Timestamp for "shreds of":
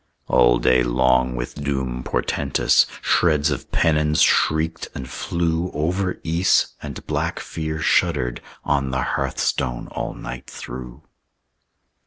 3.03-3.71